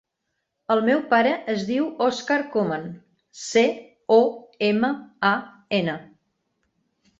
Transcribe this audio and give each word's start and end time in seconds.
El 0.75 0.79
meu 0.85 1.03
pare 1.11 1.33
es 1.53 1.65
diu 1.67 1.89
Òscar 2.05 2.39
Coman: 2.55 2.89
ce, 3.43 3.65
o, 4.19 4.19
ema, 4.73 4.93
a, 5.33 5.37
ena. 5.83 5.99